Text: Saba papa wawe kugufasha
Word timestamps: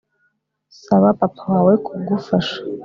Saba 0.83 1.09
papa 1.19 1.41
wawe 1.51 1.73
kugufasha 1.85 2.57